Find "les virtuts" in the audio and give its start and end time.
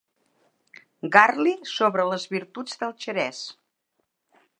2.13-2.81